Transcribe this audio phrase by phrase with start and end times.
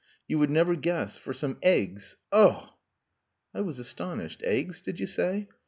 [0.27, 1.15] You would never guess.
[1.15, 2.15] For some eggs....
[2.31, 2.69] Oh!"
[3.53, 4.41] I was astonished.
[4.43, 5.47] "Eggs, did you say?"